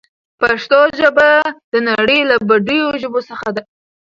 [0.41, 1.29] پښتو ژبه
[1.71, 3.61] د نړۍ له بډايو ژبو څخه ده.